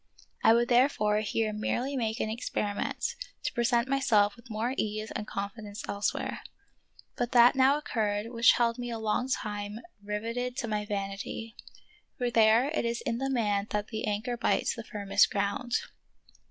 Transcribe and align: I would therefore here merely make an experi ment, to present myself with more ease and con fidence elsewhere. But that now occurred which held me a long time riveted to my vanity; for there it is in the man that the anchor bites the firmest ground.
I 0.43 0.53
would 0.53 0.67
therefore 0.67 1.19
here 1.19 1.53
merely 1.53 1.95
make 1.95 2.19
an 2.19 2.35
experi 2.35 2.75
ment, 2.75 3.13
to 3.43 3.53
present 3.53 3.87
myself 3.87 4.35
with 4.35 4.49
more 4.49 4.73
ease 4.75 5.11
and 5.11 5.27
con 5.27 5.51
fidence 5.51 5.87
elsewhere. 5.87 6.39
But 7.15 7.33
that 7.33 7.53
now 7.55 7.77
occurred 7.77 8.31
which 8.31 8.53
held 8.53 8.79
me 8.79 8.89
a 8.89 8.97
long 8.97 9.29
time 9.29 9.77
riveted 10.03 10.57
to 10.57 10.67
my 10.67 10.87
vanity; 10.87 11.55
for 12.17 12.31
there 12.31 12.69
it 12.69 12.83
is 12.83 13.01
in 13.01 13.19
the 13.19 13.29
man 13.29 13.67
that 13.69 13.89
the 13.89 14.07
anchor 14.07 14.37
bites 14.37 14.73
the 14.73 14.83
firmest 14.83 15.29
ground. 15.29 15.75